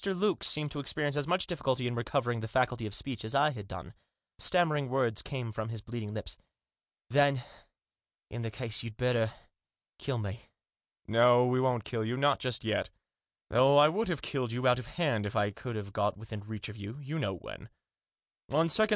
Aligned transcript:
Luke 0.09 0.43
seemed 0.43 0.71
to 0.71 0.79
experience 0.79 1.15
as 1.15 1.27
much 1.27 1.45
difficulty 1.47 1.85
in 1.87 1.93
recovering 1.95 2.39
the 2.39 2.47
faculty 2.47 2.87
of 2.87 2.95
speech 2.95 3.23
as 3.23 3.35
I 3.35 3.51
had 3.51 3.67
done. 3.67 3.93
Stammering 4.39 4.89
words 4.89 5.21
came 5.21 5.51
from 5.51 5.69
his 5.69 5.81
bleeding 5.81 6.11
lips," 6.11 6.37
Then— 7.11 7.43
in 8.31 8.41
that 8.41 8.53
case— 8.53 8.81
you'd 8.83 8.97
better— 8.97 9.31
kill 9.99 10.17
me."" 10.17 10.49
No: 11.07 11.45
we 11.45 11.59
won't 11.61 11.83
kill 11.83 12.03
you, 12.03 12.17
not 12.17 12.39
just 12.39 12.63
yet; 12.65 12.89
though 13.51 13.77
I 13.77 13.89
would 13.89 14.07
have 14.09 14.23
killed 14.23 14.51
you 14.51 14.65
out 14.65 14.79
of 14.79 14.87
hand, 14.87 15.27
if 15.27 15.35
I 15.35 15.51
could 15.51 15.75
have 15.75 15.93
got 15.93 16.17
within 16.17 16.39
reach 16.39 16.67
of 16.67 16.77
you— 16.77 16.97
you 17.03 17.19
know 17.19 17.35
when. 17.35 17.69
On 17.69 17.69
second 17.69 17.69
Digitized 17.69 17.69
by 17.69 17.87
THE 17.91 18.51
GOD 18.51 18.57
OUT 18.57 18.57
OF 18.57 18.57
THE 18.57 18.57
MACHINE. 18.57 18.87